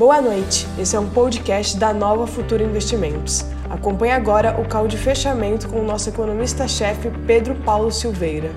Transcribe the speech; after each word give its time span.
Boa 0.00 0.18
noite, 0.22 0.66
esse 0.78 0.96
é 0.96 0.98
um 0.98 1.10
podcast 1.10 1.78
da 1.78 1.92
Nova 1.92 2.26
Futura 2.26 2.64
Investimentos. 2.64 3.42
Acompanhe 3.68 4.12
agora 4.12 4.58
o 4.58 4.66
call 4.66 4.88
de 4.88 4.96
fechamento 4.96 5.68
com 5.68 5.78
o 5.78 5.84
nosso 5.84 6.08
economista-chefe 6.08 7.10
Pedro 7.26 7.54
Paulo 7.56 7.92
Silveira. 7.92 8.50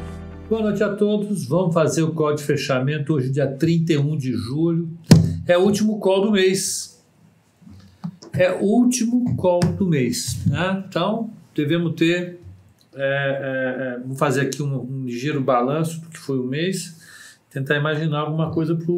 Boa 0.50 0.62
noite 0.62 0.82
a 0.82 0.96
todos, 0.96 1.46
vamos 1.46 1.74
fazer 1.74 2.02
o 2.02 2.14
call 2.14 2.34
de 2.34 2.42
fechamento 2.42 3.14
hoje, 3.14 3.30
dia 3.30 3.46
31 3.46 4.16
de 4.16 4.32
julho. 4.32 4.90
É 5.46 5.58
o 5.58 5.64
último 5.64 6.00
call 6.00 6.22
do 6.22 6.32
mês. 6.32 7.04
É 8.32 8.54
o 8.54 8.64
último 8.64 9.36
call 9.36 9.60
do 9.60 9.86
mês. 9.86 10.46
Né? 10.48 10.86
Então, 10.88 11.30
devemos 11.54 11.94
ter. 11.96 12.40
É, 12.96 13.02
é, 13.02 13.98
é, 13.98 14.00
vou 14.00 14.16
fazer 14.16 14.44
aqui 14.44 14.64
um, 14.64 14.80
um 14.80 15.04
ligeiro 15.04 15.42
balanço 15.42 16.00
do 16.00 16.08
que 16.08 16.20
foi 16.20 16.40
o 16.40 16.46
mês, 16.46 17.02
tentar 17.50 17.76
imaginar 17.76 18.20
alguma 18.20 18.50
coisa 18.50 18.74
para 18.74 18.94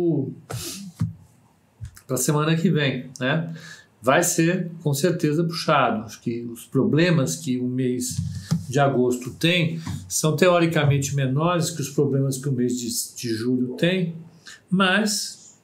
para 2.06 2.16
a 2.16 2.20
semana 2.20 2.56
que 2.56 2.70
vem, 2.70 3.10
né? 3.20 3.54
Vai 4.02 4.22
ser 4.22 4.72
com 4.84 4.94
certeza 4.94 5.44
puxado. 5.44 6.04
Acho 6.04 6.22
que 6.22 6.44
os 6.44 6.66
problemas 6.66 7.36
que 7.36 7.58
o 7.58 7.68
mês 7.68 8.18
de 8.70 8.80
agosto 8.80 9.32
tem 9.32 9.80
são 10.08 10.36
teoricamente 10.36 11.16
menores 11.16 11.72
que 11.72 11.82
os 11.82 11.90
problemas 11.90 12.38
que 12.38 12.48
o 12.48 12.52
mês 12.52 12.78
de, 12.78 12.88
de 13.16 13.34
julho 13.34 13.76
tem, 13.76 14.16
mas 14.70 15.60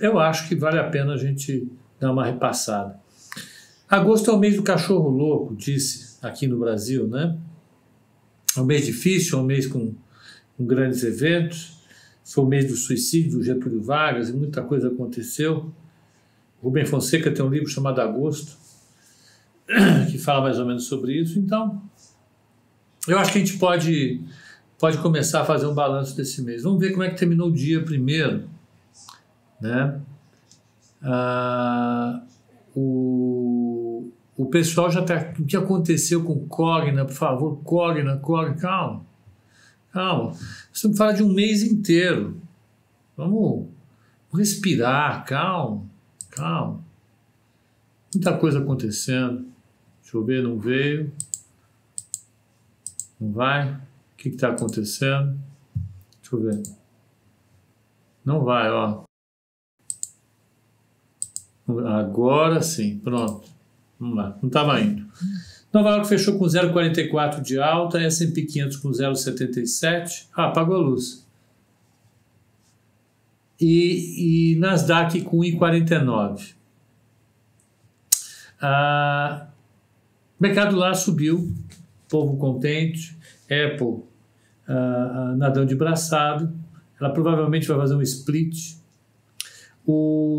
eu 0.00 0.18
acho 0.18 0.48
que 0.48 0.56
vale 0.56 0.78
a 0.78 0.88
pena 0.88 1.14
a 1.14 1.16
gente 1.16 1.68
dar 2.00 2.12
uma 2.12 2.24
repassada. 2.24 2.98
Agosto 3.88 4.30
é 4.30 4.34
o 4.34 4.38
mês 4.38 4.56
do 4.56 4.62
cachorro 4.62 5.08
louco, 5.08 5.54
disse 5.54 6.18
aqui 6.20 6.46
no 6.46 6.58
Brasil, 6.58 7.06
né? 7.06 7.38
É 8.56 8.60
um 8.60 8.64
mês 8.64 8.84
difícil, 8.84 9.38
é 9.38 9.42
um 9.42 9.44
mês 9.44 9.66
com, 9.66 9.94
com 10.56 10.66
grandes 10.66 11.04
eventos 11.04 11.77
foi 12.28 12.44
o 12.44 12.46
mês 12.46 12.66
do 12.66 12.76
suicídio 12.76 13.38
do 13.38 13.42
Getúlio 13.42 13.82
Vargas 13.82 14.28
e 14.28 14.34
muita 14.34 14.60
coisa 14.62 14.88
aconteceu. 14.88 15.72
Rubem 16.62 16.84
Fonseca 16.84 17.30
tem 17.30 17.42
um 17.42 17.48
livro 17.48 17.68
chamado 17.68 18.00
Agosto, 18.02 18.54
que 20.10 20.18
fala 20.18 20.42
mais 20.42 20.58
ou 20.58 20.66
menos 20.66 20.84
sobre 20.84 21.14
isso. 21.14 21.38
Então, 21.38 21.80
eu 23.06 23.18
acho 23.18 23.32
que 23.32 23.38
a 23.38 23.40
gente 23.40 23.56
pode, 23.56 24.20
pode 24.78 24.98
começar 24.98 25.40
a 25.40 25.44
fazer 25.44 25.66
um 25.66 25.74
balanço 25.74 26.14
desse 26.14 26.42
mês. 26.42 26.64
Vamos 26.64 26.78
ver 26.78 26.90
como 26.90 27.02
é 27.02 27.08
que 27.08 27.16
terminou 27.16 27.48
o 27.48 27.52
dia 27.52 27.82
primeiro. 27.82 28.46
Né? 29.58 29.98
Ah, 31.02 32.22
o, 32.76 34.10
o 34.36 34.46
pessoal 34.46 34.90
já 34.90 35.00
está. 35.00 35.32
O 35.38 35.46
que 35.46 35.56
aconteceu 35.56 36.22
com 36.22 36.46
Cogna? 36.46 37.06
Por 37.06 37.14
favor, 37.14 37.56
Cogna, 37.64 38.18
Cogna, 38.18 38.54
calma. 38.54 39.07
Calma. 39.92 40.32
Você 40.72 40.94
fala 40.94 41.14
de 41.14 41.22
um 41.22 41.32
mês 41.32 41.62
inteiro. 41.62 42.40
Vamos 43.16 43.68
respirar, 44.32 45.24
calma, 45.24 45.84
calma. 46.30 46.84
Muita 48.14 48.36
coisa 48.38 48.60
acontecendo. 48.60 49.46
Chover 50.02 50.42
não 50.42 50.58
veio. 50.58 51.12
Não 53.20 53.32
vai? 53.32 53.74
O 53.74 53.80
que 54.16 54.28
está 54.28 54.50
acontecendo? 54.50 55.38
Deixa 56.20 56.36
eu 56.36 56.40
ver. 56.40 56.62
Não 58.24 58.44
vai, 58.44 58.70
ó. 58.70 59.04
Agora 61.86 62.62
sim, 62.62 62.98
pronto. 62.98 63.48
Vamos 63.98 64.16
lá. 64.16 64.38
Não 64.40 64.48
estava 64.48 64.80
indo. 64.80 65.06
Nova 65.72 65.90
York 65.90 66.08
fechou 66.08 66.38
com 66.38 66.46
0,44 66.46 67.42
de 67.42 67.58
alta, 67.58 68.00
S&P 68.00 68.42
500 68.42 68.76
com 68.78 68.90
0,77. 68.90 70.28
Ah, 70.34 70.46
apagou 70.46 70.76
a 70.76 70.80
luz. 70.80 71.26
E, 73.60 74.52
e 74.52 74.56
Nasdaq 74.56 75.20
com 75.22 75.38
1,49. 75.38 76.54
Ah, 78.60 79.48
mercado 80.40 80.76
lá 80.76 80.94
subiu, 80.94 81.52
povo 82.08 82.36
contente, 82.38 83.16
Apple 83.44 84.02
ah, 84.66 85.32
ah, 85.32 85.34
nadando 85.36 85.66
de 85.66 85.74
braçado, 85.74 86.52
ela 87.00 87.10
provavelmente 87.10 87.68
vai 87.68 87.76
fazer 87.76 87.94
um 87.94 88.02
split. 88.02 88.76
O... 89.86 90.38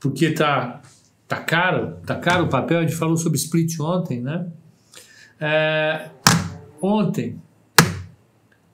Porque 0.00 0.26
está 0.26 0.80
Tá 1.28 1.36
caro, 1.36 1.96
tá 2.04 2.16
caro 2.16 2.44
o 2.44 2.48
papel. 2.48 2.78
A 2.78 2.82
gente 2.82 2.94
falou 2.94 3.16
sobre 3.16 3.38
split 3.38 3.78
ontem, 3.80 4.20
né? 4.20 4.46
É, 5.40 6.10
ontem, 6.80 7.40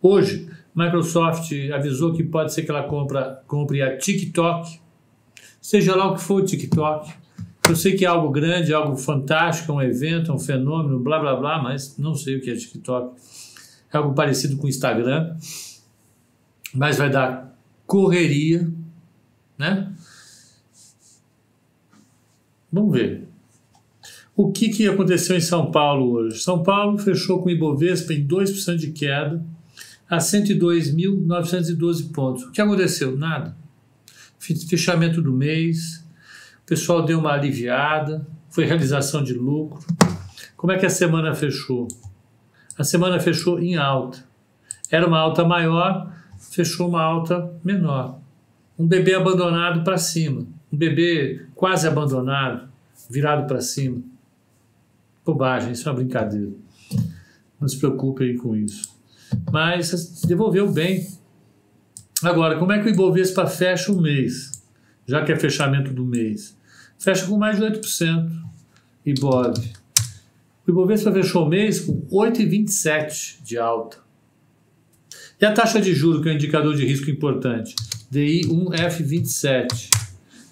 hoje, 0.02 0.50
Microsoft 0.74 1.50
avisou 1.74 2.12
que 2.12 2.22
pode 2.22 2.52
ser 2.52 2.62
que 2.62 2.70
ela 2.70 2.82
compra, 2.82 3.42
compre 3.46 3.82
a 3.82 3.96
TikTok, 3.96 4.80
seja 5.60 5.96
lá 5.96 6.10
o 6.10 6.14
que 6.14 6.20
for 6.20 6.42
o 6.42 6.44
TikTok. 6.44 7.12
Eu 7.68 7.76
sei 7.76 7.96
que 7.96 8.04
é 8.04 8.08
algo 8.08 8.30
grande, 8.30 8.72
algo 8.72 8.96
fantástico, 8.96 9.72
é 9.72 9.74
um 9.74 9.82
evento, 9.82 10.30
é 10.30 10.34
um 10.34 10.38
fenômeno, 10.38 11.00
blá 11.00 11.18
blá 11.18 11.36
blá, 11.36 11.62
mas 11.62 11.98
não 11.98 12.14
sei 12.14 12.36
o 12.36 12.40
que 12.40 12.50
é 12.50 12.54
TikTok. 12.54 13.14
É 13.92 13.96
algo 13.96 14.14
parecido 14.14 14.56
com 14.56 14.66
o 14.66 14.68
Instagram, 14.68 15.36
mas 16.74 16.96
vai 16.98 17.10
dar 17.10 17.58
correria, 17.86 18.70
né? 19.56 19.92
Vamos 22.70 22.92
ver. 22.92 23.28
O 24.36 24.52
que, 24.52 24.68
que 24.68 24.86
aconteceu 24.86 25.36
em 25.36 25.40
São 25.40 25.70
Paulo 25.70 26.12
hoje? 26.12 26.38
São 26.38 26.62
Paulo 26.62 26.96
fechou 26.96 27.42
com 27.42 27.48
o 27.48 27.50
Ibovespa 27.50 28.12
em 28.12 28.24
2% 28.24 28.76
de 28.76 28.92
queda 28.92 29.44
a 30.08 30.18
102.912 30.18 32.12
pontos. 32.12 32.44
O 32.44 32.52
que 32.52 32.60
aconteceu? 32.60 33.16
Nada. 33.16 33.56
Fechamento 34.38 35.20
do 35.20 35.32
mês, 35.32 36.04
o 36.62 36.66
pessoal 36.66 37.04
deu 37.04 37.18
uma 37.18 37.32
aliviada, 37.32 38.24
foi 38.48 38.64
realização 38.64 39.24
de 39.24 39.34
lucro. 39.34 39.84
Como 40.56 40.72
é 40.72 40.78
que 40.78 40.86
a 40.86 40.90
semana 40.90 41.34
fechou? 41.34 41.88
A 42.78 42.84
semana 42.84 43.18
fechou 43.18 43.58
em 43.58 43.74
alta. 43.74 44.24
Era 44.90 45.06
uma 45.06 45.18
alta 45.18 45.44
maior, 45.44 46.14
fechou 46.38 46.88
uma 46.88 47.02
alta 47.02 47.52
menor. 47.64 48.20
Um 48.78 48.86
bebê 48.86 49.14
abandonado 49.14 49.82
para 49.82 49.98
cima 49.98 50.46
um 50.72 50.76
bebê 50.76 51.46
quase 51.54 51.86
abandonado, 51.86 52.68
virado 53.10 53.46
para 53.46 53.60
cima. 53.60 54.02
Bobagem, 55.24 55.72
isso 55.72 55.88
é 55.88 55.92
uma 55.92 55.98
brincadeira. 55.98 56.52
Não 57.60 57.68
se 57.68 57.78
preocupem 57.78 58.36
com 58.36 58.56
isso. 58.56 58.96
Mas 59.50 60.22
devolveu 60.22 60.70
bem. 60.70 61.06
Agora, 62.22 62.58
como 62.58 62.72
é 62.72 62.80
que 62.82 62.88
o 62.88 62.92
Ibovespa 62.92 63.46
fecha 63.46 63.92
o 63.92 64.00
mês? 64.00 64.62
Já 65.06 65.24
que 65.24 65.32
é 65.32 65.36
fechamento 65.36 65.92
do 65.92 66.04
mês. 66.04 66.56
Fecha 66.98 67.26
com 67.26 67.36
mais 67.36 67.56
de 67.56 67.62
8%. 67.62 68.30
Ibov. 69.04 69.56
O 70.66 70.70
Ibovespa 70.70 71.12
fechou 71.12 71.46
o 71.46 71.48
mês 71.48 71.80
com 71.80 72.00
8,27% 72.08 73.42
de 73.42 73.58
alta. 73.58 73.98
E 75.40 75.46
a 75.46 75.52
taxa 75.52 75.80
de 75.80 75.94
juro, 75.94 76.20
que 76.20 76.28
é 76.28 76.32
um 76.32 76.34
indicador 76.34 76.74
de 76.74 76.84
risco 76.84 77.08
importante? 77.10 77.74
DI 78.10 78.42
1F27. 78.48 79.88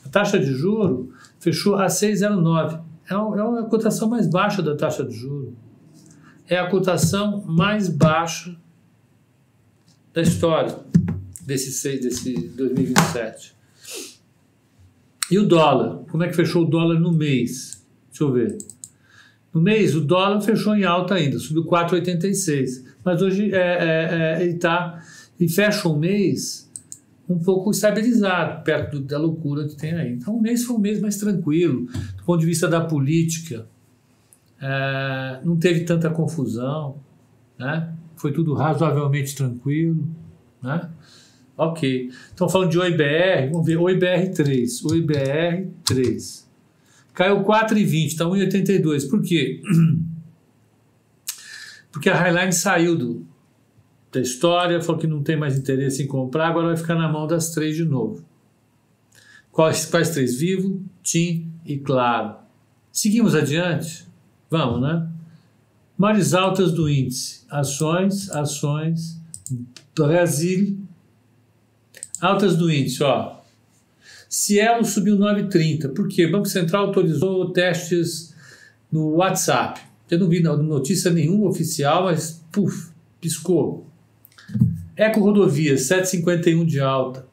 A 0.06 0.08
taxa 0.08 0.38
de 0.38 0.52
juro 0.52 1.12
fechou 1.40 1.74
a 1.74 1.86
6,09. 1.86 2.80
É, 3.10 3.14
é 3.14 3.60
a 3.60 3.64
cotação 3.64 4.08
mais 4.08 4.26
baixa 4.26 4.62
da 4.62 4.76
taxa 4.76 5.04
de 5.04 5.14
juro. 5.14 5.54
É 6.48 6.58
a 6.58 6.70
cotação 6.70 7.44
mais 7.44 7.88
baixa 7.88 8.56
da 10.14 10.22
história 10.22 10.74
desse, 11.44 11.72
seis, 11.72 12.00
desse 12.00 12.48
2027. 12.50 13.54
E 15.28 15.38
o 15.38 15.46
dólar? 15.46 16.04
Como 16.08 16.22
é 16.22 16.28
que 16.28 16.36
fechou 16.36 16.62
o 16.62 16.66
dólar 16.66 17.00
no 17.00 17.12
mês? 17.12 17.84
Deixa 18.10 18.24
eu 18.24 18.32
ver. 18.32 18.58
No 19.52 19.60
mês, 19.60 19.96
o 19.96 20.00
dólar 20.00 20.40
fechou 20.40 20.76
em 20.76 20.84
alta 20.84 21.14
ainda, 21.14 21.38
subiu 21.38 21.64
4,86. 21.64 22.84
Mas 23.04 23.22
hoje 23.22 23.52
é, 23.52 23.56
é, 23.56 24.08
é, 24.38 24.42
ele 24.42 24.52
está. 24.52 25.02
E 25.38 25.48
fecha 25.48 25.88
o 25.88 25.98
mês 25.98 26.65
um 27.28 27.38
pouco 27.38 27.70
estabilizado, 27.70 28.62
perto 28.62 29.00
da 29.00 29.18
loucura 29.18 29.66
que 29.66 29.76
tem 29.76 29.92
aí. 29.92 30.12
Então, 30.12 30.36
o 30.36 30.40
mês 30.40 30.64
foi 30.64 30.76
um 30.76 30.80
mês 30.80 31.00
mais 31.00 31.16
tranquilo, 31.16 31.86
do 32.16 32.24
ponto 32.24 32.40
de 32.40 32.46
vista 32.46 32.68
da 32.68 32.80
política, 32.80 33.66
é, 34.60 35.40
não 35.44 35.56
teve 35.56 35.84
tanta 35.84 36.08
confusão, 36.08 36.98
né? 37.58 37.92
foi 38.16 38.32
tudo 38.32 38.54
razoavelmente 38.54 39.34
tranquilo. 39.34 40.08
Né? 40.62 40.88
Ok. 41.56 42.10
Então, 42.32 42.48
falando 42.48 42.70
de 42.70 42.78
OIBR, 42.78 43.50
vamos 43.52 43.66
ver, 43.66 43.76
OIBR 43.76 44.32
3, 44.34 44.84
OIBR 44.84 45.68
3. 45.84 46.46
Caiu 47.12 47.42
4,20, 47.42 48.06
está 48.06 48.24
1,82. 48.24 49.08
Por 49.08 49.22
quê? 49.22 49.62
Porque 51.90 52.10
a 52.10 52.14
Highline 52.14 52.52
saiu 52.52 52.96
do, 52.96 53.26
da 54.16 54.22
história, 54.22 54.80
falou 54.80 55.00
que 55.00 55.06
não 55.06 55.22
tem 55.22 55.36
mais 55.36 55.58
interesse 55.58 56.02
em 56.02 56.06
comprar, 56.06 56.48
agora 56.48 56.68
vai 56.68 56.76
ficar 56.76 56.94
na 56.94 57.08
mão 57.08 57.26
das 57.26 57.50
três 57.50 57.76
de 57.76 57.84
novo. 57.84 58.24
Quais, 59.52 59.86
quais 59.86 60.10
três? 60.10 60.36
Vivo, 60.36 60.82
TIM 61.02 61.52
e 61.64 61.78
Claro. 61.78 62.36
Seguimos 62.90 63.34
adiante? 63.34 64.06
Vamos, 64.50 64.80
né? 64.80 65.06
Maiores 65.98 66.34
altas 66.34 66.72
do 66.72 66.88
índice. 66.88 67.44
Ações, 67.50 68.30
ações, 68.30 69.20
Brasil, 69.94 70.78
Altas 72.20 72.56
do 72.56 72.70
índice, 72.70 73.02
ó. 73.02 73.36
Cielo 74.28 74.84
subiu 74.84 75.16
9,30. 75.18 75.92
Por 75.92 76.08
quê? 76.08 76.24
O 76.24 76.32
Banco 76.32 76.46
Central 76.46 76.86
autorizou 76.86 77.52
testes 77.52 78.34
no 78.90 79.16
WhatsApp. 79.16 79.80
Eu 80.10 80.18
não 80.20 80.28
vi 80.28 80.40
notícia 80.42 81.10
nenhuma 81.10 81.48
oficial, 81.48 82.04
mas 82.04 82.42
puf, 82.50 82.90
piscou. 83.20 83.86
Eco 84.96 85.20
Rodovias, 85.20 85.82
7,51 85.82 86.64
de 86.64 86.80
alta. 86.80 87.26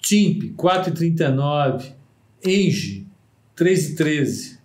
TIMP, 0.00 0.54
4,39. 0.56 1.92
Engie, 2.44 3.06
3,13. 3.56 4.58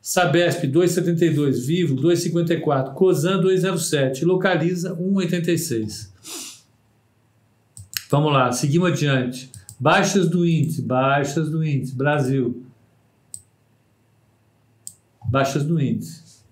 Sabesp, 0.00 0.64
2,72. 0.64 1.66
Vivo, 1.66 1.96
2,54. 1.96 2.94
Cosan, 2.94 3.40
2,07. 3.42 4.24
Localiza, 4.24 4.94
1,86. 4.94 6.10
Vamos 8.10 8.32
lá, 8.32 8.50
seguimos 8.52 8.92
adiante. 8.92 9.50
Baixas 9.78 10.28
do 10.28 10.46
índice, 10.46 10.82
baixas 10.82 11.50
do 11.50 11.62
índice. 11.62 11.94
Brasil. 11.94 12.64
Baixas 15.30 15.64
do 15.64 15.80
índice. 15.80 16.42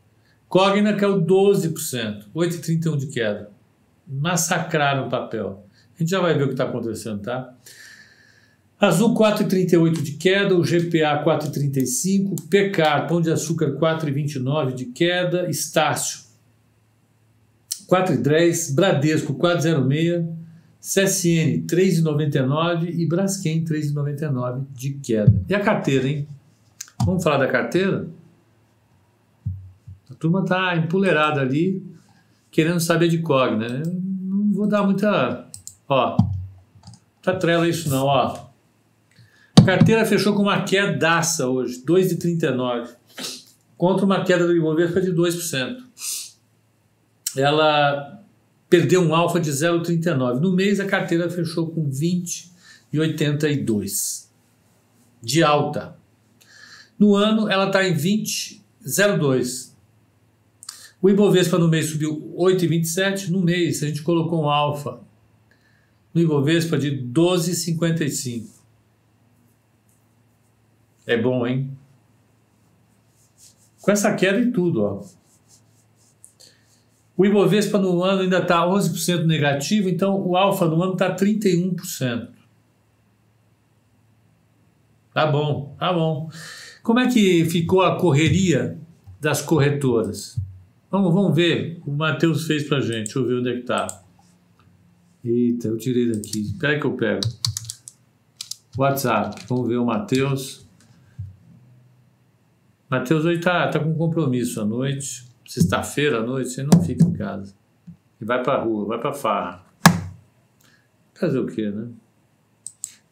Cogna 0.49 0.95
caiu 0.95 1.23
12%, 1.23 2.27
8,31 2.35 2.97
de 2.97 3.07
queda. 3.09 3.56
Massacraram 4.07 5.07
o 5.07 5.11
papel. 5.11 5.67
A 5.95 5.99
gente 5.99 6.11
já 6.11 6.21
vai 6.21 6.35
ver 6.35 6.45
o 6.45 6.47
que 6.49 6.53
está 6.55 6.65
acontecendo, 6.65 7.23
tá? 7.23 7.55
Azul 8.79 9.15
4,38 9.15 10.03
de 10.03 10.13
queda, 10.13 10.55
o 10.55 10.63
GPA 10.63 11.25
4,35, 11.25 12.49
Pecar, 12.51 13.09
Pão 13.09 13.23
de 13.23 13.31
Açúcar 13.31 13.73
4,29 13.73 14.75
de 14.75 14.87
queda, 14.87 15.49
Estácio 15.49 16.27
4,10, 17.89 18.75
Bradesco 18.75 19.35
4,06, 19.35 20.27
CSN 20.81 21.67
3,99 21.67 22.95
e 22.95 23.07
Braskem 23.07 23.65
3,99 23.65 24.67
de 24.73 24.91
queda. 24.95 25.43
E 25.49 25.55
a 25.55 25.61
carteira, 25.61 26.07
hein? 26.07 26.29
Vamos 27.05 27.23
falar 27.23 27.39
da 27.39 27.49
carteira? 27.49 28.09
A 30.11 30.15
turma 30.15 30.43
está 30.43 30.77
empolerada 30.77 31.41
ali, 31.41 31.83
querendo 32.51 32.81
saber 32.81 33.09
de 33.09 33.19
Cogna. 33.19 33.69
Né? 33.69 33.83
Não 33.85 34.53
vou 34.53 34.67
dar 34.67 34.83
muita. 34.83 35.49
Ó, 35.89 36.17
tá 37.23 37.35
trela 37.35 37.69
isso 37.69 37.89
não, 37.89 38.07
ó. 38.07 38.47
A 39.59 39.63
carteira 39.63 40.05
fechou 40.05 40.35
com 40.35 40.43
uma 40.43 40.63
quedaça 40.63 41.49
hoje, 41.49 41.83
2,39, 41.85 42.91
contra 43.77 44.05
uma 44.05 44.23
queda 44.23 44.47
do 44.47 44.55
Ibovespa 44.55 45.01
de 45.01 45.11
2%. 45.13 45.79
Ela 47.37 48.23
perdeu 48.69 49.01
um 49.03 49.15
alfa 49.15 49.41
de 49.41 49.51
0,39. 49.51 50.41
No 50.41 50.53
mês 50.53 50.79
a 50.81 50.87
carteira 50.87 51.31
fechou 51.31 51.71
com 51.71 51.89
20,82 51.89 54.27
de 55.23 55.43
alta. 55.43 55.97
No 56.99 57.15
ano 57.15 57.51
ela 57.51 57.67
está 57.67 57.87
em 57.87 57.95
20,02. 57.95 59.76
O 61.07 61.09
Ibovespa 61.09 61.57
no 61.57 61.69
mês 61.69 61.91
subiu 61.91 62.35
8,27. 62.37 63.29
No 63.29 63.41
mês 63.41 63.81
a 63.81 63.87
gente 63.87 64.03
colocou 64.03 64.43
um 64.43 64.51
alfa 64.51 64.99
no 66.13 66.21
Ibovespa 66.21 66.77
de 66.77 67.01
12,55. 67.01 68.49
É 71.07 71.17
bom, 71.17 71.47
hein? 71.47 71.71
Com 73.81 73.93
essa 73.93 74.13
queda 74.17 74.41
e 74.41 74.51
tudo, 74.51 74.83
ó. 74.83 75.05
O 77.17 77.25
Ibovespa 77.25 77.79
no 77.79 78.03
ano 78.03 78.23
ainda 78.23 78.39
está 78.39 78.67
11% 78.67 79.27
negativo, 79.27 79.89
então 79.89 80.21
o 80.21 80.37
alfa 80.37 80.67
no 80.67 80.83
ano 80.83 80.95
está 80.95 81.15
31%. 81.15 82.31
Tá 85.15 85.25
bom, 85.25 85.73
tá 85.79 85.93
bom. 85.93 86.29
Como 86.83 86.99
é 86.99 87.07
que 87.07 87.45
ficou 87.45 87.83
a 87.83 87.97
correria 87.97 88.77
das 89.21 89.41
corretoras? 89.41 90.45
Vamos, 90.91 91.13
vamos 91.13 91.35
ver. 91.35 91.81
O 91.87 91.93
Matheus 91.93 92.47
fez 92.47 92.69
para 92.69 92.81
gente. 92.81 93.05
Deixa 93.05 93.19
eu 93.19 93.27
ver 93.27 93.35
onde 93.39 93.51
é 93.51 93.53
que 93.55 93.61
está. 93.61 93.87
Eita, 95.25 95.69
eu 95.69 95.77
tirei 95.77 96.13
daqui. 96.13 96.41
Espera 96.41 96.79
que 96.79 96.87
eu 96.87 96.93
pego. 96.93 97.21
WhatsApp. 98.79 99.45
Vamos 99.49 99.69
ver 99.69 99.77
o 99.77 99.85
Matheus. 99.85 100.67
Matheus 102.89 103.25
hoje 103.25 103.39
está 103.39 103.69
tá 103.69 103.81
com 103.81 103.95
compromisso 103.95 104.61
à 104.61 104.65
noite 104.65 105.27
sexta-feira 105.47 106.19
à 106.19 106.23
noite, 106.23 106.51
você 106.51 106.63
não 106.63 106.83
fica 106.83 107.05
em 107.05 107.13
casa. 107.13 107.55
E 108.21 108.25
vai 108.25 108.43
para 108.43 108.55
a 108.55 108.65
rua, 108.65 108.87
vai 108.87 108.99
para 108.99 109.13
farra. 109.13 109.65
Fazer 111.15 111.39
o 111.39 111.47
quê, 111.47 111.71
né? 111.71 111.89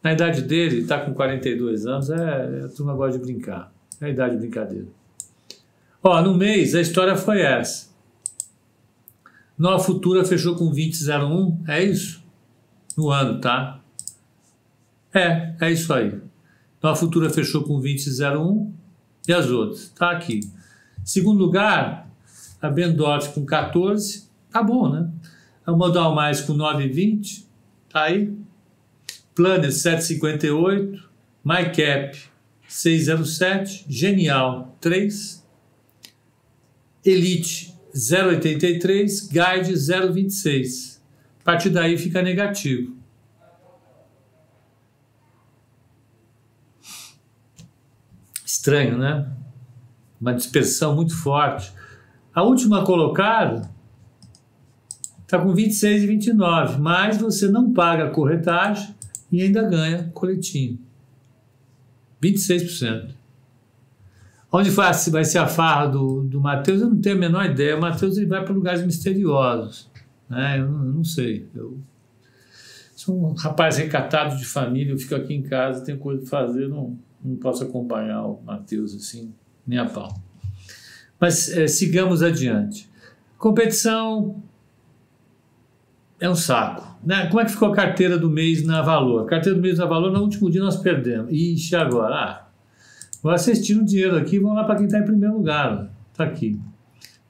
Na 0.03 0.13
idade 0.13 0.43
dele, 0.43 0.81
está 0.81 1.01
com 1.01 1.15
42 1.15 1.87
anos, 1.87 2.11
é, 2.11 2.65
a 2.65 2.69
turma 2.69 2.95
gosta 2.95 3.19
de 3.19 3.25
brincar. 3.25 3.73
É 4.01 4.07
a 4.07 4.09
idade 4.11 4.35
de 4.35 4.41
brincadeira. 4.41 4.87
Ó, 6.07 6.21
no 6.21 6.35
mês, 6.35 6.75
a 6.75 6.83
história 6.83 7.17
foi 7.17 7.41
essa. 7.41 7.89
Nova 9.57 9.83
Futura 9.83 10.23
fechou 10.23 10.55
com 10.55 10.71
20,01, 10.71 11.67
é 11.67 11.83
isso? 11.83 12.23
No 12.95 13.09
ano, 13.09 13.41
tá? 13.41 13.81
É, 15.15 15.55
é 15.59 15.73
isso 15.73 15.91
aí. 15.95 16.21
Nova 16.83 16.95
Futura 16.95 17.31
fechou 17.31 17.63
com 17.65 17.81
20,01 17.81 18.71
e 19.27 19.33
as 19.33 19.49
outras? 19.49 19.89
Tá 19.97 20.11
aqui. 20.11 20.41
Segundo 21.03 21.39
lugar, 21.39 22.07
a 22.61 22.69
Bendorf 22.69 23.33
com 23.33 23.47
14, 23.47 24.29
tá 24.51 24.63
bom, 24.63 24.91
né? 24.91 25.11
A 25.65 25.73
Modal 25.73 26.15
Mais 26.15 26.43
com 26.43 26.55
9,20, 26.55 27.47
tá 27.89 28.03
aí. 28.03 28.31
Planner 29.35 29.71
7,58, 29.71 31.03
MyCap 31.43 32.19
6,07, 32.69 33.87
Genial 33.89 34.77
3, 34.83 35.44
Elite 37.05 37.75
0,83, 37.95 39.29
Guide 39.29 39.73
0,26. 39.73 41.01
A 41.41 41.45
partir 41.45 41.71
daí 41.71 41.97
fica 41.99 42.23
negativo. 42.23 42.97
Estranho, 48.45 48.97
né? 48.97 49.31
Uma 50.21 50.33
dispersão 50.33 50.97
muito 50.97 51.15
forte. 51.15 51.73
A 52.35 52.43
última 52.43 52.85
colocada 52.85 53.71
está 55.23 55.39
com 55.39 55.55
26 55.55 56.05
e 56.05 56.07
29, 56.07 56.81
mas 56.81 57.19
você 57.19 57.49
não 57.49 57.73
paga 57.73 58.07
a 58.07 58.11
corretagem 58.11 58.95
e 59.31 59.43
ainda 59.43 59.63
ganha 59.63 60.11
coletinho. 60.15 60.79
26%. 62.23 63.15
Onde 64.57 64.71
vai 64.71 65.25
ser 65.25 65.39
a 65.39 65.49
farra 65.49 65.87
do, 65.87 66.23
do 66.23 66.41
Matheus, 66.41 66.81
eu 66.81 66.89
não 66.89 67.01
tenho 67.01 67.17
a 67.17 67.19
menor 67.19 67.45
ideia. 67.45 67.77
O 67.77 67.81
Matheus 67.81 68.17
ele 68.17 68.27
vai 68.27 68.45
para 68.45 68.55
lugares 68.55 68.87
misteriosos. 68.87 69.91
Né? 70.31 70.61
Eu, 70.61 70.71
não, 70.71 70.85
eu 70.85 70.93
não 70.93 71.03
sei. 71.03 71.49
Eu 71.53 71.81
sou 72.95 73.21
um 73.21 73.35
rapaz 73.35 73.79
recatado 73.79 74.37
de 74.37 74.45
família, 74.45 74.93
eu 74.93 74.99
fico 74.99 75.17
aqui 75.17 75.35
em 75.35 75.43
casa, 75.43 75.85
tenho 75.85 75.99
coisa 75.99 76.21
para 76.21 76.47
fazer, 76.47 76.69
não, 76.69 76.97
não 77.21 77.35
posso 77.35 77.65
acompanhar 77.65 78.23
o 78.23 78.41
Matheus 78.45 78.95
assim, 78.95 79.35
nem 79.67 79.77
a 79.77 79.87
pau. 79.87 80.15
Mas 81.19 81.51
é, 81.51 81.67
sigamos 81.67 82.23
adiante. 82.23 82.89
Competição 83.37 84.41
é 86.21 86.31
um 86.31 86.37
saco. 86.37 86.97
Né? 87.03 87.27
Como 87.27 87.41
é 87.41 87.45
que 87.45 87.51
ficou 87.51 87.73
a 87.73 87.75
carteira 87.75 88.17
do 88.17 88.31
mês 88.31 88.65
na 88.65 88.83
Valor? 88.83 89.25
A 89.25 89.27
carteira 89.27 89.59
do 89.59 89.63
mês 89.63 89.79
na 89.79 89.87
Valor, 89.87 90.13
no 90.13 90.21
último 90.21 90.49
dia 90.49 90.63
nós 90.63 90.77
perdemos. 90.77 91.33
Ixi, 91.33 91.75
agora? 91.75 92.15
Ah, 92.15 92.44
agora 93.25 93.39
vocês 93.39 93.65
tiram 93.65 93.85
dinheiro 93.85 94.17
aqui 94.17 94.39
vão 94.39 94.53
lá 94.53 94.65
para 94.65 94.77
quem 94.77 94.85
está 94.85 94.99
em 94.99 95.05
primeiro 95.05 95.37
lugar. 95.37 95.91
Está 96.13 96.25
aqui. 96.25 96.61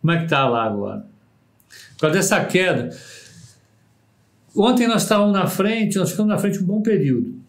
Como 0.00 0.12
é 0.12 0.18
que 0.18 0.24
está 0.24 0.46
lá 0.46 0.64
agora? 0.64 1.06
Por 1.92 2.00
causa 2.00 2.16
dessa 2.16 2.44
queda. 2.44 2.90
Ontem 4.54 4.86
nós 4.86 5.02
estávamos 5.02 5.32
na 5.32 5.46
frente, 5.46 5.96
nós 5.96 6.10
ficamos 6.10 6.30
na 6.30 6.38
frente 6.38 6.60
um 6.60 6.66
bom 6.66 6.82
período 6.82 7.44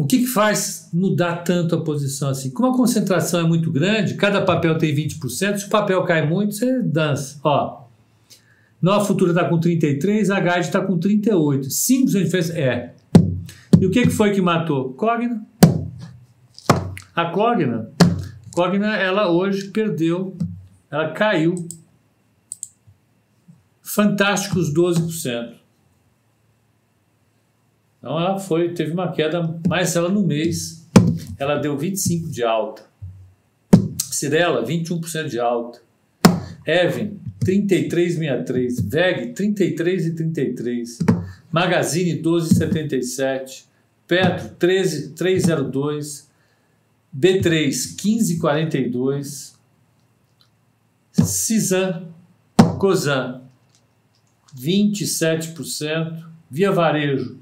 o 0.00 0.06
que, 0.06 0.20
que, 0.20 0.26
faz 0.26 0.88
mudar 0.92 1.44
tanto 1.44 1.74
a 1.74 1.80
posição 1.82 2.30
assim? 2.30 2.50
Como 2.50 2.72
a 2.72 2.76
concentração 2.76 3.40
é 3.40 3.42
muito 3.42 3.70
grande, 3.70 4.14
cada 4.14 4.40
papel 4.40 4.78
tem 4.78 4.94
20%, 4.94 5.58
se 5.58 5.66
o 5.66 5.68
papel 5.68 6.02
cai 6.04 6.26
muito, 6.26 6.54
você 6.54 6.82
dança. 6.82 7.38
Ó, 7.44 7.82
Nova 8.80 9.04
Futura 9.04 9.32
está 9.32 9.44
com 9.44 9.58
33, 9.58 10.30
a 10.30 10.40
Guide 10.40 10.60
está 10.60 10.80
com 10.80 10.98
38. 10.98 11.70
Simples 11.70 12.16
a 12.16 12.22
diferença? 12.22 12.58
É. 12.58 12.94
E 13.78 13.84
o 13.84 13.90
que, 13.90 14.02
que 14.02 14.10
foi 14.10 14.32
que 14.32 14.40
matou? 14.40 14.94
Cogna. 14.94 15.46
A 17.20 17.30
Cogna, 17.32 17.92
Cogna, 18.50 18.96
ela 18.96 19.30
hoje 19.30 19.68
perdeu, 19.68 20.34
ela 20.90 21.12
caiu 21.12 21.54
fantásticos 23.82 24.72
12%. 24.72 25.54
Então 27.98 28.18
ela 28.18 28.38
foi, 28.38 28.72
teve 28.72 28.92
uma 28.92 29.12
queda, 29.12 29.60
mas 29.68 29.94
ela 29.96 30.08
no 30.08 30.26
mês, 30.26 30.88
ela 31.38 31.56
deu 31.56 31.76
25 31.76 32.30
de 32.30 32.42
alta. 32.42 32.88
Cirela, 34.10 34.64
21% 34.64 35.28
de 35.28 35.38
alta. 35.38 35.82
Even, 36.66 37.20
33,63. 37.44 38.88
VEG, 38.88 39.34
33,33. 39.34 41.04
Magazine 41.52 42.22
12,77, 42.22 43.64
Petro 44.06 44.48
13, 44.58 45.10
302, 45.10 46.29
B3 47.16 47.68
15,42, 47.96 49.54
Cisan, 51.12 52.06
Cosan 52.78 53.42
27%, 54.56 56.24
Via 56.50 56.72
Varejo 56.72 57.38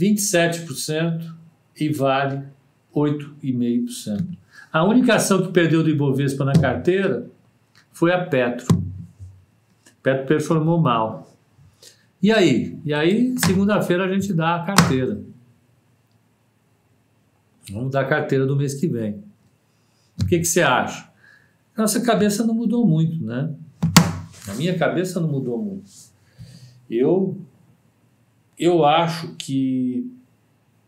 27% 0.00 1.34
e 1.78 1.92
Vale 1.92 2.42
8,5%. 2.94 4.36
A 4.72 4.84
única 4.84 5.16
ação 5.16 5.42
que 5.42 5.52
perdeu 5.52 5.82
do 5.82 5.90
Ibovespa 5.90 6.44
na 6.44 6.52
carteira 6.52 7.26
foi 7.92 8.12
a 8.12 8.24
Petro. 8.24 8.82
Petro 10.02 10.26
performou 10.26 10.80
mal. 10.80 11.30
E 12.22 12.32
aí? 12.32 12.78
E 12.84 12.94
aí, 12.94 13.34
segunda-feira, 13.44 14.04
a 14.04 14.12
gente 14.12 14.32
dá 14.32 14.56
a 14.56 14.64
carteira. 14.64 15.20
Vamos 17.70 17.90
dar 17.90 18.02
a 18.02 18.06
carteira 18.06 18.46
do 18.46 18.56
mês 18.56 18.74
que 18.74 18.86
vem. 18.86 19.22
O 20.20 20.26
que, 20.26 20.38
que 20.38 20.44
você 20.44 20.62
acha? 20.62 21.10
Nossa 21.76 22.00
cabeça 22.00 22.44
não 22.44 22.54
mudou 22.54 22.86
muito, 22.86 23.24
né? 23.24 23.50
A 24.48 24.54
minha 24.54 24.76
cabeça 24.76 25.20
não 25.20 25.28
mudou 25.28 25.62
muito. 25.62 25.90
Eu, 26.90 27.38
eu 28.58 28.84
acho 28.84 29.34
que 29.36 30.10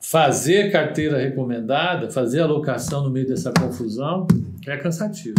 fazer 0.00 0.70
carteira 0.70 1.18
recomendada, 1.18 2.10
fazer 2.10 2.40
alocação 2.40 3.04
no 3.04 3.10
meio 3.10 3.26
dessa 3.26 3.52
confusão 3.52 4.26
é 4.66 4.76
cansativo. 4.76 5.36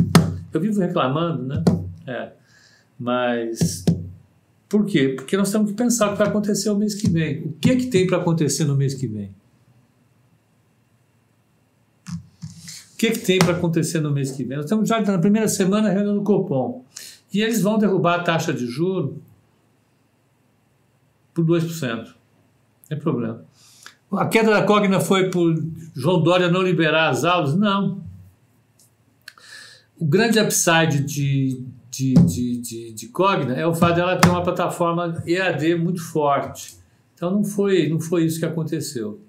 Eu 0.51 0.61
vivo 0.61 0.79
reclamando, 0.79 1.43
né? 1.43 1.63
É. 2.07 2.31
Mas 2.97 3.83
por 4.69 4.85
quê? 4.85 5.09
Porque 5.09 5.37
nós 5.37 5.51
temos 5.51 5.69
que 5.69 5.77
pensar 5.77 6.07
o 6.07 6.11
que 6.13 6.17
vai 6.17 6.27
acontecer 6.27 6.69
o 6.69 6.75
mês 6.75 6.95
que 6.95 7.09
vem. 7.09 7.43
O 7.43 7.53
que, 7.53 7.71
é 7.71 7.75
que 7.75 7.87
tem 7.87 8.07
para 8.07 8.17
acontecer 8.17 8.65
no 8.65 8.75
mês 8.75 8.95
que 8.95 9.05
vem? 9.05 9.29
Que, 13.03 13.07
é 13.07 13.11
que 13.11 13.19
tem 13.19 13.39
para 13.39 13.57
acontecer 13.57 13.99
no 13.99 14.11
mês 14.11 14.31
que 14.31 14.45
vem? 14.45 14.55
Nós 14.55 14.65
estamos 14.65 14.87
já 14.87 15.01
na 15.01 15.19
primeira 15.19 15.47
semana 15.49 15.89
reunião 15.89 16.15
do 16.15 16.23
Copom. 16.23 16.85
E 17.33 17.41
eles 17.41 17.61
vão 17.61 17.77
derrubar 17.77 18.21
a 18.21 18.23
taxa 18.23 18.53
de 18.53 18.65
juro 18.65 19.21
por 21.33 21.45
2%. 21.45 21.97
Não 21.97 22.13
tem 22.87 22.97
problema. 22.97 23.43
A 24.13 24.25
queda 24.27 24.51
da 24.51 24.63
Cogna 24.63 25.01
foi 25.01 25.29
por 25.29 25.53
João 25.93 26.21
Dória 26.23 26.49
não 26.49 26.61
liberar 26.61 27.09
as 27.09 27.25
aulas? 27.25 27.55
Não. 27.55 28.01
O 29.99 30.05
grande 30.05 30.39
upside 30.39 31.03
de, 31.03 31.61
de, 31.91 32.13
de, 32.13 32.57
de, 32.57 32.93
de 32.93 33.07
Cogna 33.07 33.53
é 33.53 33.67
o 33.67 33.73
fato 33.73 33.95
dela 33.95 34.15
ter 34.15 34.29
uma 34.29 34.43
plataforma 34.43 35.21
EAD 35.27 35.75
muito 35.75 36.01
forte. 36.01 36.77
Então 37.15 37.31
não 37.31 37.43
foi, 37.43 37.89
não 37.89 37.99
foi 37.99 38.23
isso 38.23 38.39
que 38.39 38.45
aconteceu. 38.45 39.19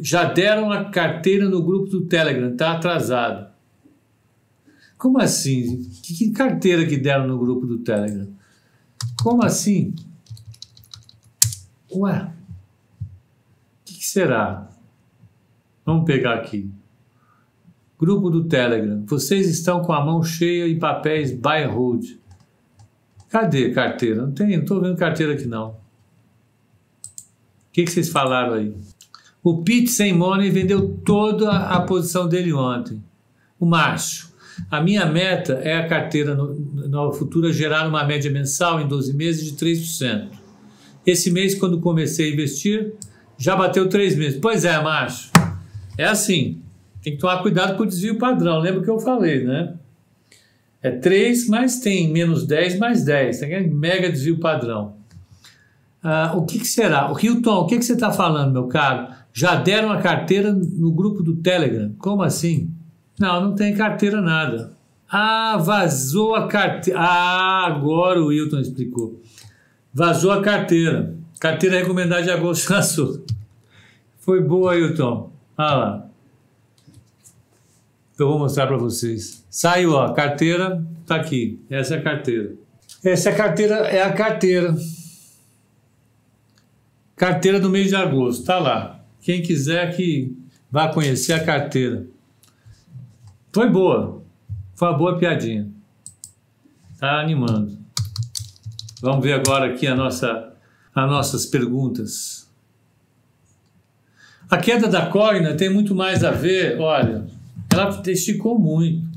Já 0.00 0.24
deram 0.24 0.72
a 0.72 0.90
carteira 0.90 1.48
no 1.48 1.62
grupo 1.62 1.86
do 1.90 2.06
Telegram, 2.06 2.52
está 2.52 2.72
atrasado. 2.72 3.50
Como 4.96 5.18
assim? 5.18 5.84
Que, 6.02 6.14
que 6.14 6.30
carteira 6.30 6.86
que 6.86 6.96
deram 6.96 7.26
no 7.26 7.38
grupo 7.38 7.66
do 7.66 7.78
Telegram? 7.78 8.28
Como 9.22 9.44
assim? 9.44 9.94
Ué, 11.92 12.22
o 12.22 13.84
que, 13.84 13.94
que, 13.94 14.04
será? 14.04 14.70
Vamos 15.84 16.04
pegar 16.04 16.34
aqui. 16.34 16.70
Grupo 17.98 18.30
do 18.30 18.44
Telegram. 18.44 19.04
Vocês 19.06 19.48
estão 19.48 19.82
com 19.82 19.92
a 19.92 20.04
mão 20.04 20.22
cheia 20.22 20.66
em 20.68 20.78
papéis 20.78 21.32
buy 21.32 21.64
hold. 21.64 22.04
Cadê 23.28 23.72
carteira? 23.72 24.22
Não 24.22 24.32
tem, 24.32 24.56
não 24.56 24.62
estou 24.62 24.80
vendo 24.80 24.96
carteira 24.96 25.34
aqui 25.34 25.46
não. 25.46 25.70
O 25.70 25.76
que, 27.72 27.84
que 27.84 27.90
vocês 27.90 28.08
falaram 28.08 28.54
aí? 28.54 28.74
O 29.42 29.62
Pete 29.62 29.88
sem 29.88 30.12
money 30.12 30.50
vendeu 30.50 31.00
toda 31.04 31.50
a 31.50 31.80
posição 31.80 32.28
dele 32.28 32.52
ontem. 32.52 33.02
O 33.58 33.64
macho. 33.64 34.30
A 34.70 34.80
minha 34.80 35.06
meta 35.06 35.54
é 35.62 35.76
a 35.76 35.88
carteira 35.88 36.34
Nova 36.34 37.16
Futura 37.16 37.52
gerar 37.52 37.88
uma 37.88 38.04
média 38.04 38.30
mensal 38.30 38.80
em 38.80 38.86
12 38.86 39.14
meses 39.14 39.44
de 39.44 39.52
3%. 39.52 40.28
Esse 41.06 41.30
mês, 41.30 41.54
quando 41.54 41.80
comecei 41.80 42.30
a 42.30 42.32
investir, 42.32 42.92
já 43.38 43.56
bateu 43.56 43.88
3 43.88 44.16
meses. 44.16 44.38
Pois 44.38 44.66
é, 44.66 44.80
macho. 44.82 45.30
É 45.96 46.04
assim. 46.04 46.60
Tem 47.02 47.14
que 47.14 47.18
tomar 47.18 47.40
cuidado 47.40 47.76
com 47.78 47.84
o 47.84 47.86
desvio 47.86 48.18
padrão. 48.18 48.58
Lembra 48.60 48.82
que 48.82 48.90
eu 48.90 48.98
falei, 48.98 49.44
né? 49.44 49.74
É 50.82 50.90
3, 50.90 51.48
mas 51.48 51.80
tem 51.80 52.12
menos 52.12 52.46
10 52.46 52.78
mais 52.78 53.02
10. 53.04 53.40
Tem 53.40 53.70
mega 53.70 54.10
desvio 54.10 54.38
padrão. 54.38 54.99
Ah, 56.02 56.32
o 56.34 56.44
que, 56.46 56.58
que, 56.58 56.66
será? 56.66 57.12
O 57.12 57.18
Hilton, 57.18 57.60
o 57.60 57.66
que, 57.66 57.78
que 57.78 57.84
você 57.84 57.92
está 57.92 58.10
falando, 58.10 58.52
meu 58.52 58.68
caro? 58.68 59.08
Já 59.32 59.54
deram 59.54 59.92
a 59.92 60.00
carteira 60.00 60.52
no 60.52 60.90
grupo 60.92 61.22
do 61.22 61.36
Telegram. 61.36 61.94
Como 61.98 62.22
assim? 62.22 62.70
Não, 63.18 63.40
não 63.40 63.54
tem 63.54 63.74
carteira 63.74 64.20
nada. 64.20 64.72
Ah, 65.08 65.56
vazou 65.58 66.34
a 66.34 66.48
carteira. 66.48 66.98
Ah, 66.98 67.66
agora 67.66 68.20
o 68.22 68.28
Wilton 68.28 68.60
explicou. 68.60 69.20
Vazou 69.92 70.30
a 70.30 70.40
carteira. 70.40 71.14
Carteira 71.38 71.78
recomendada 71.78 72.22
de 72.22 72.30
agosto 72.30 72.68
passou. 72.72 73.24
Foi 74.20 74.40
boa, 74.40 74.72
Wilton. 74.72 75.30
Olha 75.58 75.74
lá. 75.74 76.06
Eu 78.18 78.28
vou 78.28 78.38
mostrar 78.38 78.66
para 78.66 78.76
vocês. 78.76 79.44
Saiu, 79.50 79.92
ó. 79.92 80.12
Carteira 80.12 80.84
tá 81.06 81.16
aqui. 81.16 81.58
Essa 81.68 81.94
é 81.94 81.98
a 81.98 82.02
carteira. 82.02 82.54
Essa 83.02 83.30
é 83.30 83.34
carteira 83.34 83.74
é 83.76 84.02
a 84.02 84.12
carteira. 84.12 84.74
Carteira 87.20 87.60
do 87.60 87.68
mês 87.68 87.90
de 87.90 87.96
agosto. 87.96 88.46
Tá 88.46 88.58
lá. 88.58 89.04
Quem 89.20 89.42
quiser 89.42 89.94
que 89.94 90.34
vá 90.70 90.88
conhecer 90.88 91.34
a 91.34 91.44
carteira. 91.44 92.06
Foi 93.52 93.68
boa. 93.68 94.22
Foi 94.74 94.88
uma 94.88 94.96
boa 94.96 95.18
piadinha. 95.18 95.70
Tá 96.98 97.20
animando. 97.20 97.76
Vamos 99.02 99.22
ver 99.22 99.34
agora 99.34 99.70
aqui 99.70 99.86
a 99.86 99.94
nossa, 99.94 100.54
as 100.94 101.10
nossas 101.10 101.44
perguntas. 101.44 102.50
A 104.48 104.56
queda 104.56 104.88
da 104.88 105.04
Cogna 105.04 105.54
tem 105.54 105.68
muito 105.68 105.94
mais 105.94 106.24
a 106.24 106.30
ver, 106.30 106.80
olha, 106.80 107.26
ela 107.70 108.02
esticou 108.06 108.58
muito. 108.58 109.09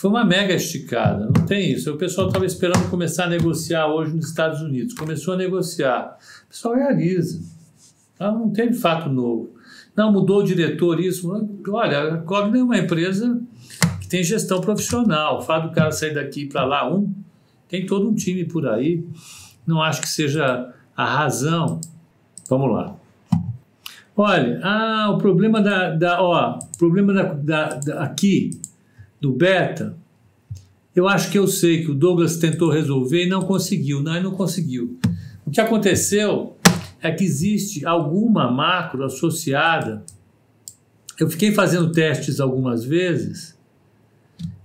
Foi 0.00 0.08
uma 0.08 0.24
mega 0.24 0.54
esticada, 0.54 1.26
não 1.26 1.44
tem 1.44 1.72
isso. 1.72 1.92
O 1.92 1.98
pessoal 1.98 2.28
estava 2.28 2.46
esperando 2.46 2.88
começar 2.88 3.24
a 3.24 3.28
negociar 3.28 3.86
hoje 3.86 4.16
nos 4.16 4.28
Estados 4.28 4.62
Unidos. 4.62 4.94
Começou 4.94 5.34
a 5.34 5.36
negociar. 5.36 6.16
O 6.46 6.48
pessoal 6.48 6.74
realiza. 6.74 7.42
Ela 8.18 8.32
não 8.32 8.48
teve 8.48 8.72
fato 8.72 9.10
novo. 9.10 9.50
Não, 9.94 10.10
mudou 10.10 10.38
o 10.38 10.42
diretor, 10.42 10.98
isso. 10.98 11.30
Olha, 11.68 12.14
a 12.14 12.16
Cogna 12.16 12.58
é 12.58 12.62
uma 12.62 12.78
empresa 12.78 13.42
que 14.00 14.08
tem 14.08 14.24
gestão 14.24 14.62
profissional. 14.62 15.36
O 15.36 15.42
fato 15.42 15.68
do 15.68 15.74
cara 15.74 15.92
sair 15.92 16.14
daqui 16.14 16.46
para 16.46 16.64
lá, 16.64 16.90
um, 16.90 17.12
tem 17.68 17.84
todo 17.84 18.08
um 18.08 18.14
time 18.14 18.46
por 18.46 18.66
aí. 18.66 19.04
Não 19.66 19.82
acho 19.82 20.00
que 20.00 20.08
seja 20.08 20.72
a 20.96 21.04
razão. 21.04 21.78
Vamos 22.48 22.72
lá. 22.72 22.96
Olha, 24.16 24.60
ah, 24.62 25.10
o 25.10 25.18
problema 25.18 25.60
da, 25.60 25.90
da 25.90 26.22
ó, 26.22 26.58
problema 26.78 27.12
da, 27.12 27.34
da, 27.34 27.74
da, 27.74 28.02
aqui 28.02 28.58
do 29.20 29.32
beta, 29.32 29.96
eu 30.94 31.06
acho 31.06 31.30
que 31.30 31.38
eu 31.38 31.46
sei 31.46 31.84
que 31.84 31.90
o 31.90 31.94
Douglas 31.94 32.36
tentou 32.36 32.70
resolver 32.70 33.24
e 33.24 33.28
não 33.28 33.42
conseguiu, 33.42 34.02
não, 34.02 34.14
ele 34.14 34.24
não 34.24 34.34
conseguiu. 34.34 34.98
O 35.46 35.50
que 35.50 35.60
aconteceu 35.60 36.56
é 37.00 37.10
que 37.10 37.24
existe 37.24 37.86
alguma 37.86 38.50
macro 38.50 39.04
associada. 39.04 40.04
Eu 41.18 41.28
fiquei 41.28 41.52
fazendo 41.52 41.92
testes 41.92 42.40
algumas 42.40 42.84
vezes 42.84 43.58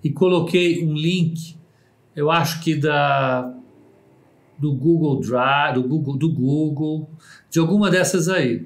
e 0.04 0.10
coloquei 0.10 0.86
um 0.86 0.94
link, 0.94 1.56
eu 2.16 2.32
acho 2.32 2.62
que 2.62 2.76
da 2.76 3.52
do 4.58 4.74
Google 4.74 5.20
Drive, 5.20 5.76
do 5.76 5.84
Google, 5.84 6.18
do 6.18 6.32
Google, 6.32 7.10
de 7.50 7.60
alguma 7.60 7.92
dessas 7.92 8.30
aí. 8.30 8.66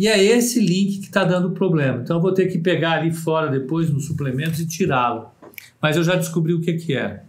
E 0.00 0.08
é 0.08 0.24
esse 0.24 0.58
link 0.58 1.00
que 1.00 1.08
está 1.08 1.24
dando 1.24 1.50
problema. 1.50 2.00
Então 2.00 2.16
eu 2.16 2.22
vou 2.22 2.32
ter 2.32 2.46
que 2.46 2.58
pegar 2.58 2.92
ali 2.92 3.12
fora 3.12 3.50
depois 3.50 3.90
nos 3.90 4.06
suplementos 4.06 4.58
e 4.58 4.66
tirá-lo. 4.66 5.28
Mas 5.78 5.94
eu 5.94 6.02
já 6.02 6.16
descobri 6.16 6.54
o 6.54 6.60
que, 6.62 6.72
que 6.72 6.96
é. 6.96 7.22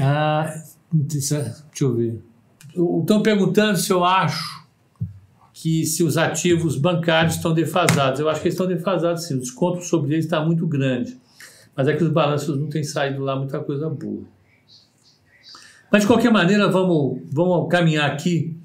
Ah, 0.00 0.54
deixa 0.90 1.52
eu 1.82 1.94
ver. 1.94 2.18
Estão 2.74 3.22
perguntando 3.22 3.76
se 3.76 3.92
eu 3.92 4.02
acho 4.06 4.66
que 5.52 5.84
se 5.84 6.02
os 6.02 6.16
ativos 6.16 6.78
bancários 6.78 7.34
estão 7.34 7.52
defasados. 7.52 8.20
Eu 8.20 8.28
acho 8.30 8.40
que 8.40 8.48
eles 8.48 8.54
estão 8.54 8.66
defasados 8.66 9.24
sim, 9.24 9.34
o 9.34 9.40
desconto 9.40 9.82
sobre 9.82 10.14
eles 10.14 10.24
está 10.24 10.42
muito 10.42 10.66
grande. 10.66 11.18
Mas 11.76 11.88
é 11.88 11.94
que 11.94 12.02
os 12.02 12.10
balanços 12.10 12.58
não 12.58 12.70
têm 12.70 12.82
saído 12.82 13.20
lá 13.20 13.36
muita 13.36 13.60
coisa 13.60 13.90
boa. 13.90 14.24
Mas 15.90 16.00
de 16.00 16.06
qualquer 16.06 16.32
maneira, 16.32 16.70
vamos, 16.70 17.20
vamos 17.30 17.68
caminhar 17.68 18.10
aqui 18.10 18.56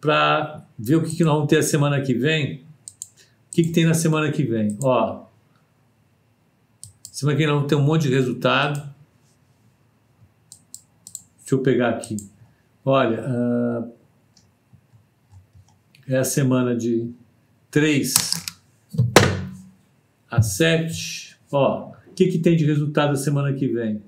para 0.00 0.66
ver 0.76 0.96
o 0.96 1.02
que, 1.04 1.14
que 1.14 1.22
nós 1.22 1.34
vamos 1.34 1.48
ter 1.48 1.58
a 1.58 1.62
semana 1.62 2.00
que 2.00 2.14
vem. 2.14 2.63
Que, 3.54 3.62
que 3.62 3.70
tem 3.70 3.84
na 3.84 3.94
semana 3.94 4.32
que 4.32 4.42
vem? 4.42 4.76
Ó, 4.82 5.26
semana 7.04 7.38
que 7.38 7.46
vem 7.46 7.66
ter 7.68 7.76
um 7.76 7.84
monte 7.84 8.08
de 8.08 8.14
resultado. 8.14 8.82
Deixa 11.38 11.54
eu 11.54 11.62
pegar 11.62 11.90
aqui. 11.90 12.16
Olha, 12.84 13.24
uh, 13.24 13.92
é 16.08 16.18
a 16.18 16.24
semana 16.24 16.74
de 16.74 17.08
3 17.70 18.14
a 20.28 20.42
7. 20.42 21.38
Ó, 21.52 21.92
o 22.08 22.12
que, 22.12 22.26
que 22.26 22.40
tem 22.40 22.56
de 22.56 22.66
resultado 22.66 23.12
a 23.12 23.16
semana 23.16 23.52
que 23.52 23.68
vem? 23.68 24.02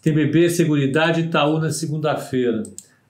TBB, 0.00 0.48
Seguridade 0.48 1.20
Itaú 1.20 1.58
na 1.58 1.70
segunda-feira. 1.70 2.62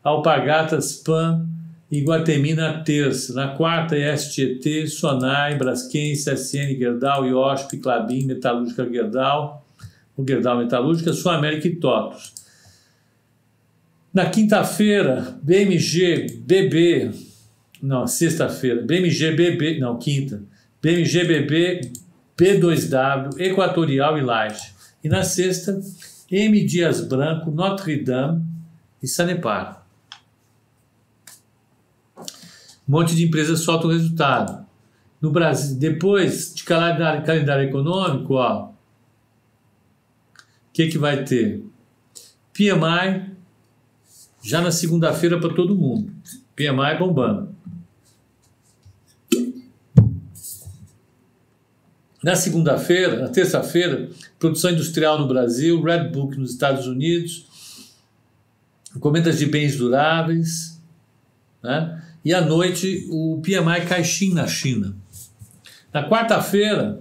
Alpagatas, 0.02 0.96
PAN 0.96 1.48
e 1.90 2.02
Guatemi 2.02 2.54
na 2.54 2.80
terça. 2.82 3.32
Na 3.32 3.48
quarta, 3.48 3.96
STT, 3.96 4.86
Sonai, 4.86 5.56
Braskem, 5.56 6.12
CSN, 6.12 6.76
Gerdau, 6.78 7.26
IOSP, 7.26 7.78
Clabin, 7.78 8.26
Metalúrgica 8.26 8.88
Gerdau, 8.88 9.66
o 10.16 10.24
Gerdau 10.26 10.58
Metalúrgica, 10.58 11.12
Sul 11.12 11.30
América 11.30 11.66
e 11.66 11.76
TOTOS. 11.76 12.34
Na 14.12 14.26
quinta-feira, 14.26 15.38
BMG, 15.42 16.40
BB, 16.40 17.10
não, 17.82 18.06
sexta-feira, 18.06 18.82
BMG, 18.82 19.32
BB, 19.32 19.78
não, 19.78 19.98
quinta, 19.98 20.42
BMG, 20.82 21.24
BB, 21.24 21.92
B2W, 22.36 23.40
Equatorial 23.40 24.18
e 24.18 24.22
Laje. 24.22 24.72
E 25.02 25.08
na 25.08 25.22
sexta, 25.22 25.80
M. 26.30 26.64
Dias 26.64 27.00
Branco, 27.00 27.50
Notre 27.50 27.96
Dame 28.02 28.44
e 29.02 29.06
Sanepar. 29.06 29.77
Um 32.88 32.92
monte 32.92 33.14
de 33.14 33.24
empresas 33.24 33.60
solta 33.60 33.86
o 33.86 33.90
resultado. 33.90 34.66
No 35.20 35.30
Brasil, 35.30 35.76
depois 35.78 36.54
de 36.54 36.64
calendário, 36.64 37.24
calendário 37.24 37.68
econômico, 37.68 38.34
ó, 38.34 38.70
que, 40.78 40.86
que 40.86 40.98
vai 40.98 41.24
ter? 41.24 41.64
PMI 42.52 43.32
já 44.40 44.60
na 44.60 44.70
segunda-feira 44.70 45.40
para 45.40 45.52
todo 45.52 45.74
mundo. 45.74 46.12
PMI 46.54 46.96
bombando. 46.96 47.52
Na 52.22 52.36
segunda-feira, 52.36 53.20
na 53.20 53.28
terça-feira, 53.28 54.08
produção 54.38 54.70
industrial 54.70 55.18
no 55.18 55.26
Brasil, 55.26 55.82
Red 55.82 56.10
Book 56.10 56.38
nos 56.38 56.52
Estados 56.52 56.86
Unidos, 56.86 57.92
encomendas 58.94 59.36
de 59.36 59.46
bens 59.46 59.76
duráveis, 59.76 60.80
né? 61.60 62.04
E 62.28 62.34
à 62.34 62.42
noite 62.42 63.08
o 63.10 63.40
PMI 63.40 63.86
Caixin 63.88 64.34
na 64.34 64.46
China. 64.46 64.94
Na 65.90 66.06
quarta-feira, 66.06 67.00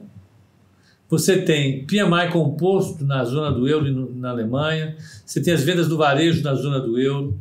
você 1.10 1.42
tem 1.42 1.86
PMI 1.86 2.32
composto 2.32 3.04
na 3.04 3.26
zona 3.26 3.52
do 3.52 3.68
euro 3.68 3.90
e 3.90 4.16
na 4.16 4.30
Alemanha, 4.30 4.96
você 5.26 5.42
tem 5.42 5.54
as 5.54 5.62
vendas 5.62 5.90
do 5.90 5.98
varejo 5.98 6.42
na 6.42 6.56
zona 6.56 6.80
do 6.80 6.98
euro, 6.98 7.38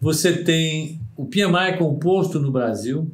você 0.00 0.32
tem 0.32 0.98
o 1.14 1.26
PMI 1.26 1.76
composto 1.76 2.40
no 2.40 2.50
Brasil, 2.50 3.12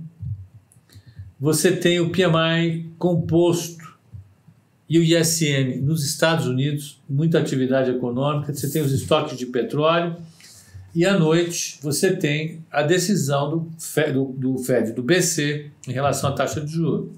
você 1.40 1.72
tem 1.72 1.98
o 1.98 2.10
PMI 2.10 2.88
composto 2.96 3.92
e 4.88 5.00
o 5.00 5.02
ISM 5.02 5.80
nos 5.82 6.04
Estados 6.04 6.46
Unidos, 6.46 7.02
muita 7.10 7.40
atividade 7.40 7.90
econômica, 7.90 8.54
você 8.54 8.70
tem 8.70 8.82
os 8.82 8.92
estoques 8.92 9.36
de 9.36 9.46
petróleo 9.46 10.14
e 10.96 11.04
à 11.04 11.18
noite 11.18 11.78
você 11.82 12.16
tem 12.16 12.64
a 12.70 12.80
decisão 12.80 13.50
do 13.50 13.70
FED, 13.78 14.12
do, 14.14 14.56
FED, 14.56 14.92
do 14.92 15.02
BC 15.02 15.70
em 15.86 15.92
relação 15.92 16.30
à 16.30 16.32
taxa 16.32 16.58
de 16.58 16.72
juros 16.72 17.10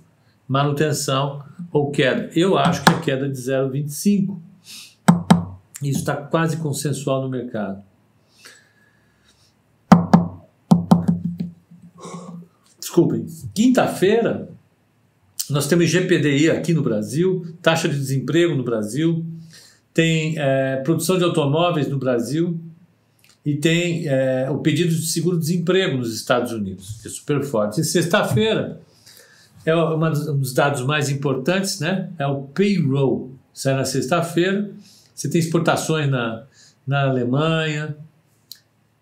manutenção 0.48 1.44
ou 1.70 1.92
queda. 1.92 2.28
Eu 2.34 2.58
acho 2.58 2.82
que 2.82 2.90
a 2.90 2.98
queda 2.98 3.26
é 3.26 3.28
de 3.28 3.38
0,25. 3.38 4.36
Isso 5.80 6.00
está 6.00 6.16
quase 6.16 6.56
consensual 6.56 7.22
no 7.22 7.28
mercado. 7.28 7.84
Desculpem. 12.80 13.26
Quinta-feira, 13.54 14.48
nós 15.50 15.68
temos 15.68 15.88
GPDI 15.88 16.50
aqui 16.50 16.72
no 16.72 16.82
Brasil, 16.82 17.46
taxa 17.62 17.88
de 17.88 17.96
desemprego 17.96 18.56
no 18.56 18.64
Brasil, 18.64 19.24
tem 19.94 20.34
é, 20.36 20.76
produção 20.78 21.16
de 21.16 21.22
automóveis 21.22 21.88
no 21.88 21.98
Brasil 21.98 22.58
e 23.48 23.56
tem 23.56 24.06
é, 24.06 24.50
o 24.50 24.58
pedido 24.58 24.94
de 24.94 25.06
seguro-desemprego 25.06 25.96
nos 25.96 26.14
Estados 26.14 26.52
Unidos, 26.52 26.98
que 27.00 27.08
é 27.08 27.10
super 27.10 27.42
forte. 27.42 27.80
E 27.80 27.84
sexta-feira, 27.84 28.82
é 29.64 29.74
uma, 29.74 30.10
um 30.10 30.38
dos 30.38 30.52
dados 30.52 30.82
mais 30.82 31.08
importantes, 31.08 31.80
né? 31.80 32.10
É 32.18 32.26
o 32.26 32.42
payroll. 32.42 33.34
Sai 33.54 33.72
na 33.72 33.86
sexta-feira. 33.86 34.70
Você 35.14 35.30
tem 35.30 35.38
exportações 35.38 36.10
na, 36.10 36.44
na 36.86 37.08
Alemanha, 37.08 37.96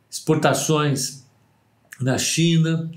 exportações 0.09 1.27
na 2.01 2.17
China. 2.17 2.89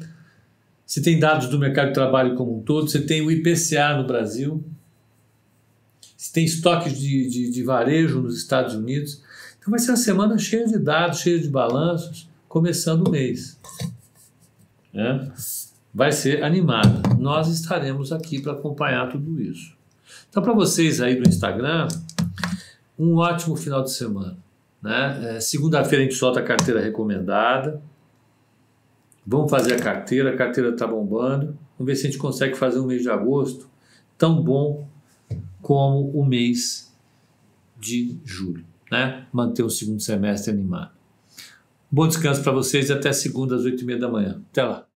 Você 0.85 1.01
tem 1.01 1.17
dados 1.17 1.49
do 1.49 1.57
mercado 1.57 1.87
de 1.87 1.93
trabalho 1.95 2.35
como 2.35 2.59
um 2.59 2.61
todo. 2.61 2.87
Você 2.87 3.01
tem 3.01 3.23
o 3.23 3.31
IPCA 3.31 3.97
no 3.97 4.05
Brasil. 4.05 4.63
Você 6.15 6.31
tem 6.31 6.45
estoques 6.45 6.95
de, 6.95 7.27
de, 7.27 7.49
de 7.49 7.63
varejo 7.63 8.21
nos 8.21 8.37
Estados 8.37 8.75
Unidos. 8.75 9.23
Então 9.69 9.77
vai 9.77 9.79
ser 9.85 9.91
uma 9.91 9.97
semana 9.97 10.37
cheia 10.39 10.65
de 10.65 10.79
dados, 10.79 11.19
cheia 11.19 11.39
de 11.39 11.47
balanços, 11.47 12.27
começando 12.47 13.07
o 13.07 13.11
mês. 13.11 13.59
Né? 14.91 15.31
vai 15.93 16.11
ser 16.11 16.43
animada. 16.43 17.15
Nós 17.19 17.47
estaremos 17.47 18.11
aqui 18.11 18.41
para 18.41 18.53
acompanhar 18.53 19.07
tudo 19.09 19.39
isso. 19.39 19.77
Então, 20.27 20.41
para 20.41 20.53
vocês 20.53 20.99
aí 20.99 21.21
do 21.21 21.29
Instagram, 21.29 21.87
um 22.97 23.17
ótimo 23.17 23.55
final 23.55 23.83
de 23.83 23.91
semana. 23.91 24.35
Né? 24.81 25.35
É, 25.35 25.39
Segunda-feira 25.39 26.03
a 26.03 26.07
gente 26.07 26.17
solta 26.17 26.39
a 26.39 26.43
carteira 26.43 26.81
recomendada. 26.81 27.79
Vamos 29.23 29.51
fazer 29.51 29.75
a 29.75 29.79
carteira, 29.79 30.31
a 30.33 30.35
carteira 30.35 30.71
está 30.71 30.87
bombando. 30.87 31.55
Vamos 31.77 31.85
ver 31.85 31.95
se 31.95 32.07
a 32.07 32.09
gente 32.09 32.19
consegue 32.19 32.55
fazer 32.55 32.79
um 32.79 32.87
mês 32.87 33.03
de 33.03 33.09
agosto 33.11 33.69
tão 34.17 34.41
bom 34.41 34.87
como 35.61 36.09
o 36.09 36.25
mês 36.25 36.91
de 37.79 38.17
julho. 38.25 38.68
Né? 38.91 39.25
Manter 39.31 39.63
o 39.63 39.69
segundo 39.69 40.01
semestre 40.01 40.51
animado. 40.51 40.91
Bom 41.91 42.07
descanso 42.07 42.43
para 42.43 42.51
vocês 42.51 42.89
e 42.89 42.93
até 42.93 43.11
segunda 43.11 43.55
às 43.55 43.63
oito 43.63 43.81
e 43.81 43.85
meia 43.85 43.99
da 43.99 44.09
manhã. 44.09 44.41
Até 44.51 44.63
lá. 44.63 44.88